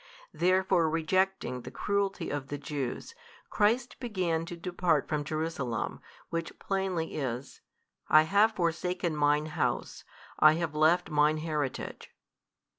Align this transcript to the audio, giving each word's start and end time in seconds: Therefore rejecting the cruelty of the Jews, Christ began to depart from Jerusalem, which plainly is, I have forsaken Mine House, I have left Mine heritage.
Therefore 0.33 0.89
rejecting 0.89 1.61
the 1.61 1.69
cruelty 1.69 2.31
of 2.31 2.47
the 2.47 2.57
Jews, 2.57 3.13
Christ 3.51 3.99
began 3.99 4.47
to 4.47 4.57
depart 4.57 5.07
from 5.07 5.23
Jerusalem, 5.23 6.01
which 6.31 6.57
plainly 6.57 7.13
is, 7.17 7.61
I 8.07 8.23
have 8.23 8.53
forsaken 8.53 9.15
Mine 9.15 9.45
House, 9.45 10.03
I 10.39 10.53
have 10.53 10.73
left 10.73 11.11
Mine 11.11 11.37
heritage. 11.37 12.09